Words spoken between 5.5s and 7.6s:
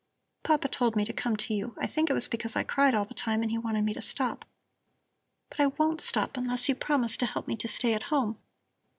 But I won't stop, unless you promise to help me